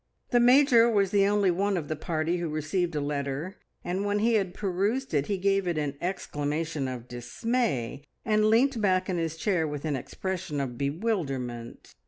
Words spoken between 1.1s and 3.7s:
the only one of the party who received a letter,